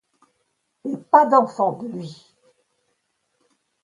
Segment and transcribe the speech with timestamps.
[0.83, 2.33] Et pas d’enfant de lui!